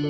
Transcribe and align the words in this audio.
No 0.00 0.08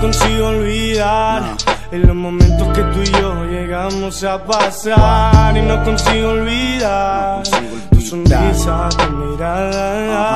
consigo 0.00 0.48
olvidar 0.48 1.56
en 1.92 2.06
los 2.06 2.16
momentos 2.16 2.66
que 2.74 2.82
tú 2.82 3.02
y 3.02 3.06
yo 3.12 3.44
llegamos 3.44 4.24
a 4.24 4.44
pasar 4.44 5.56
y 5.56 5.62
no 5.62 5.84
consigo 5.84 6.30
olvidar 6.30 7.44
tu 7.92 8.00
sonrisa, 8.00 8.88
tu 8.88 9.12
mirada 9.12 10.34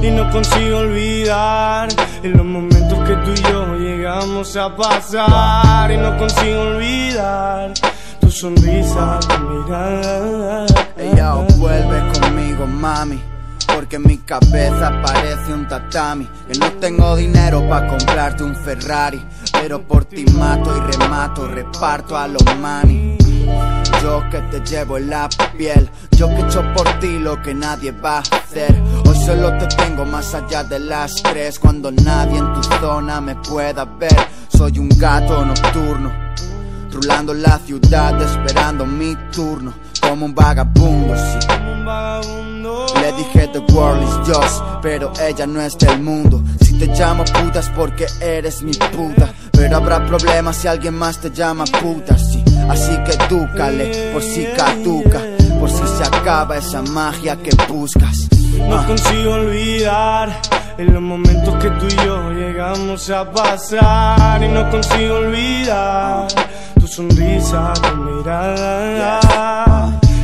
y 0.00 0.10
no 0.10 0.30
consigo 0.30 0.78
olvidar 0.78 1.88
en 2.22 2.32
los 2.32 2.46
momentos 2.46 2.73
que 3.04 3.16
tú 3.16 3.32
y 3.32 3.42
yo 3.50 3.76
llegamos 3.76 4.56
a 4.56 4.74
pasar 4.74 5.90
y 5.90 5.96
no 5.96 6.16
consigo 6.16 6.60
olvidar 6.60 7.72
tu 8.18 8.30
sonrisa, 8.30 9.20
tu 9.20 9.38
mirada. 9.40 10.66
Ella 10.96 11.34
vuelve 11.56 12.02
conmigo, 12.18 12.66
mami. 12.66 13.20
Porque 13.66 13.98
mi 13.98 14.18
cabeza 14.18 14.92
parece 15.02 15.52
un 15.52 15.68
tatami. 15.68 16.28
Que 16.46 16.58
no 16.58 16.72
tengo 16.74 17.16
dinero 17.16 17.68
para 17.68 17.86
comprarte 17.88 18.42
un 18.44 18.54
Ferrari. 18.54 19.22
Pero 19.52 19.82
por 19.82 20.04
ti 20.04 20.24
mato 20.38 20.74
y 20.76 20.80
remato, 20.96 21.46
reparto 21.48 22.16
a 22.16 22.28
los 22.28 22.44
mani. 22.58 23.18
Yo 24.02 24.22
que 24.30 24.38
te 24.50 24.60
llevo 24.60 24.98
en 24.98 25.10
la 25.10 25.28
piel, 25.56 25.88
yo 26.12 26.28
que 26.28 26.40
echo 26.40 26.62
por 26.74 26.88
ti 27.00 27.18
lo 27.18 27.40
que 27.42 27.54
nadie 27.54 27.90
va 27.92 28.18
a 28.18 28.20
hacer. 28.20 28.74
Solo 29.24 29.56
te 29.56 29.66
tengo 29.68 30.04
más 30.04 30.34
allá 30.34 30.64
de 30.64 30.78
las 30.78 31.14
tres, 31.14 31.58
cuando 31.58 31.90
nadie 31.90 32.36
en 32.38 32.52
tu 32.52 32.62
zona 32.62 33.22
me 33.22 33.34
pueda 33.36 33.86
ver. 33.86 34.14
Soy 34.48 34.78
un 34.78 34.90
gato 34.90 35.42
nocturno, 35.44 36.12
rulando 36.90 37.32
la 37.32 37.58
ciudad 37.58 38.20
esperando 38.20 38.84
mi 38.84 39.16
turno, 39.32 39.72
como 40.00 40.26
un 40.26 40.34
vagabundo, 40.34 41.14
sí. 41.16 41.48
Le 43.00 43.12
dije 43.12 43.48
the 43.48 43.60
world 43.72 44.02
is 44.02 44.28
yours, 44.28 44.62
pero 44.82 45.10
ella 45.26 45.46
no 45.46 45.60
es 45.60 45.78
del 45.78 46.02
mundo. 46.02 46.42
Si 46.60 46.78
te 46.78 46.86
llamo 46.86 47.24
puta 47.24 47.60
es 47.60 47.68
porque 47.70 48.06
eres 48.20 48.62
mi 48.62 48.72
puta. 48.72 49.32
Pero 49.52 49.76
habrá 49.78 50.04
problemas 50.04 50.56
si 50.56 50.68
alguien 50.68 50.94
más 50.94 51.18
te 51.18 51.30
llama 51.30 51.64
puta, 51.64 52.18
sí. 52.18 52.44
Así 52.68 52.92
que 53.04 53.16
dúcale, 53.28 54.10
por 54.12 54.22
si 54.22 54.44
caduca, 54.56 55.20
por 55.58 55.70
si 55.70 55.82
se 55.96 56.04
acaba 56.04 56.58
esa 56.58 56.82
magia 56.82 57.36
que 57.36 57.50
buscas. 57.68 58.28
No 58.58 58.86
consigo 58.86 59.32
olvidar 59.34 60.40
en 60.78 60.92
los 60.92 61.02
momentos 61.02 61.54
que 61.56 61.70
tú 61.70 61.86
y 61.86 62.06
yo 62.06 62.30
llegamos 62.30 63.10
a 63.10 63.30
pasar 63.30 64.42
y 64.42 64.48
no 64.48 64.70
consigo 64.70 65.16
olvidar 65.16 66.26
tu 66.78 66.86
sonrisa, 66.86 67.72
tu 67.74 67.96
mirada. 67.96 69.20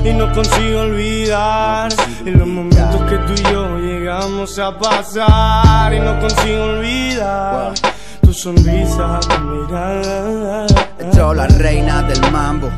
Y 0.04 0.12
no 0.12 0.32
consigo 0.32 0.80
olvidar 0.80 1.92
en 2.24 2.38
los 2.38 2.48
momentos 2.48 3.00
que 3.08 3.18
tú 3.18 3.32
y 3.34 3.52
yo 3.52 3.78
llegamos 3.78 4.58
a 4.58 4.76
pasar 4.78 5.92
y 5.92 6.00
no 6.00 6.18
consigo 6.18 6.64
olvidar 6.64 7.74
tu 8.22 8.32
sonrisa, 8.32 9.20
tu 9.20 9.40
mirada. 9.44 10.66
Yo 11.14 11.34
la 11.34 11.46
reina 11.46 12.02
del 12.02 12.20
mambo. 12.32 12.70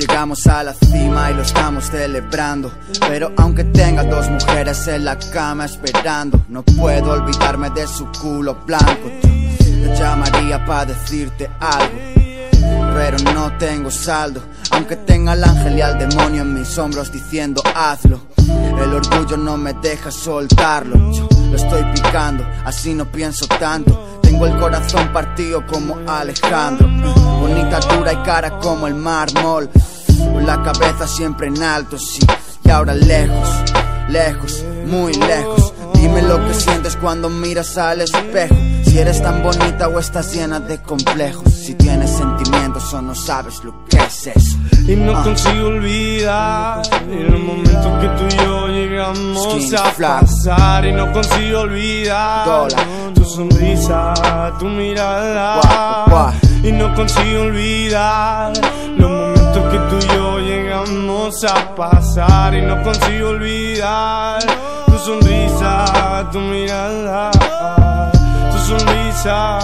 Llegamos 0.00 0.46
a 0.46 0.62
la 0.62 0.72
cima 0.72 1.30
y 1.30 1.34
lo 1.34 1.42
estamos 1.42 1.90
celebrando. 1.90 2.72
Pero 3.06 3.32
aunque 3.36 3.64
tenga 3.64 4.02
dos 4.02 4.30
mujeres 4.30 4.88
en 4.88 5.04
la 5.04 5.18
cama 5.18 5.66
esperando, 5.66 6.42
no 6.48 6.62
puedo 6.62 7.12
olvidarme 7.12 7.68
de 7.68 7.86
su 7.86 8.06
culo 8.06 8.54
blanco. 8.64 9.10
Te 9.20 9.94
llamaría 9.94 10.64
para 10.64 10.86
decirte 10.86 11.50
algo, 11.60 11.98
pero 12.94 13.18
no 13.34 13.52
tengo 13.58 13.90
saldo. 13.90 14.42
Aunque 14.70 14.96
tenga 14.96 15.32
al 15.32 15.44
ángel 15.44 15.76
y 15.76 15.82
al 15.82 15.98
demonio 15.98 16.42
en 16.42 16.54
mis 16.54 16.78
hombros 16.78 17.12
diciendo 17.12 17.62
hazlo. 17.74 18.22
El 18.82 18.94
orgullo 18.94 19.36
no 19.36 19.58
me 19.58 19.74
deja 19.74 20.10
soltarlo. 20.10 21.12
Yo 21.12 21.28
lo 21.50 21.56
estoy 21.56 21.84
picando, 21.92 22.42
así 22.64 22.94
no 22.94 23.04
pienso 23.04 23.46
tanto. 23.46 24.19
Tengo 24.30 24.46
el 24.46 24.56
corazón 24.60 25.12
partido 25.12 25.66
como 25.66 25.98
Alejandro. 26.08 26.86
Bonita, 27.40 27.80
dura 27.80 28.12
y 28.12 28.16
cara 28.18 28.58
como 28.60 28.86
el 28.86 28.94
mármol. 28.94 29.68
Con 30.32 30.46
la 30.46 30.62
cabeza 30.62 31.08
siempre 31.08 31.48
en 31.48 31.60
alto, 31.60 31.98
sí. 31.98 32.24
Y 32.64 32.70
ahora 32.70 32.94
lejos, 32.94 33.48
lejos, 34.08 34.64
muy 34.86 35.14
lejos. 35.14 35.74
Dime 35.94 36.22
lo 36.22 36.46
que 36.46 36.54
sientes 36.54 36.96
cuando 36.96 37.28
miras 37.28 37.76
al 37.76 38.02
espejo. 38.02 38.54
Si 38.84 38.98
eres 39.00 39.20
tan 39.20 39.42
bonita 39.42 39.88
o 39.88 39.98
estás 39.98 40.32
llena 40.32 40.60
de 40.60 40.80
complejos. 40.80 41.52
Si 41.52 41.74
tienes 41.74 42.10
sentimientos 42.10 42.94
o 42.94 43.02
no 43.02 43.16
sabes 43.16 43.64
lo 43.64 43.84
que 43.86 43.96
es 43.98 44.28
eso. 44.28 44.56
Y 44.86 44.94
no 44.94 45.16
Ah. 45.18 45.24
consigo 45.24 45.66
olvidar 45.66 46.82
en 47.12 47.30
los 47.30 47.40
momentos 47.40 47.92
que 48.00 48.08
tú 48.08 48.24
y 48.30 48.44
yo 48.44 48.68
llegamos 48.68 49.42
Skin 49.44 49.74
a 49.76 49.84
flag. 49.92 50.20
pasar 50.20 50.84
y 50.86 50.92
no 50.92 51.12
consigo 51.12 51.60
olvidar 51.60 52.68
tu 53.14 53.24
sonrisa, 53.24 54.14
tu 54.58 54.66
mirada 54.66 55.60
Guau, 55.60 56.08
guau. 56.08 56.32
y 56.62 56.72
no 56.72 56.94
consigo 56.94 57.42
olvidar 57.42 58.52
los 58.96 59.10
momentos 59.10 59.72
que 59.72 59.78
tú 59.78 59.96
y 60.06 60.14
yo 60.16 60.38
llegamos 60.38 61.44
a 61.44 61.74
pasar 61.74 62.54
y 62.54 62.62
no 62.62 62.82
consigo 62.82 63.28
olvidar 63.30 64.42
tu 64.86 64.98
sonrisa, 64.98 66.28
tu 66.32 66.38
mirada, 66.40 67.30
tu 68.52 68.58
sonrisa, 68.58 69.58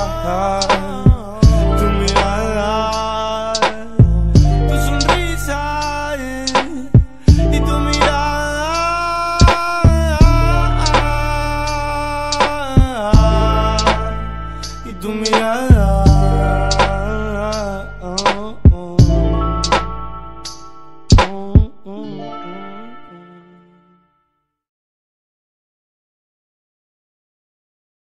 mirada 15.68 16.45